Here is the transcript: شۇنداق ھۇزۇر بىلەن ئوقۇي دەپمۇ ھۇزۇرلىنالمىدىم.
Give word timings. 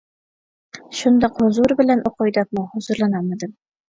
شۇنداق 0.99 1.35
ھۇزۇر 1.41 1.73
بىلەن 1.81 2.01
ئوقۇي 2.09 2.33
دەپمۇ 2.39 2.65
ھۇزۇرلىنالمىدىم. 2.73 3.53